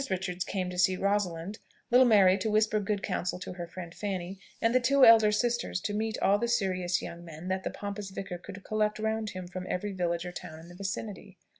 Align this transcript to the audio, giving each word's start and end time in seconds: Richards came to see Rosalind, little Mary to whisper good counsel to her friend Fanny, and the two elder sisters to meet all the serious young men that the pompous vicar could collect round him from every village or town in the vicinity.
Richards 0.09 0.43
came 0.43 0.71
to 0.71 0.79
see 0.79 0.97
Rosalind, 0.97 1.59
little 1.91 2.07
Mary 2.07 2.35
to 2.39 2.49
whisper 2.49 2.79
good 2.79 3.03
counsel 3.03 3.37
to 3.37 3.53
her 3.53 3.67
friend 3.67 3.93
Fanny, 3.93 4.39
and 4.59 4.73
the 4.73 4.79
two 4.79 5.05
elder 5.05 5.31
sisters 5.31 5.79
to 5.81 5.93
meet 5.93 6.17
all 6.23 6.39
the 6.39 6.47
serious 6.47 7.03
young 7.03 7.23
men 7.23 7.49
that 7.49 7.63
the 7.63 7.69
pompous 7.69 8.09
vicar 8.09 8.39
could 8.39 8.63
collect 8.63 8.97
round 8.97 9.29
him 9.29 9.47
from 9.47 9.67
every 9.69 9.91
village 9.91 10.25
or 10.25 10.31
town 10.31 10.57
in 10.59 10.69
the 10.69 10.75
vicinity. 10.75 11.37